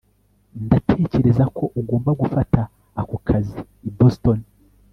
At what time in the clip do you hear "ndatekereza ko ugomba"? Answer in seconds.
0.65-2.11